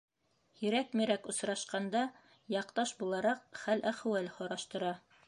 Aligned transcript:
Һирәк-мирәк 0.59 1.27
осрашҡанда, 1.33 2.01
яҡташ 2.57 2.95
булараҡ, 3.03 3.45
хәл-әхүәл 3.65 4.33
һораштыра. 4.39 4.91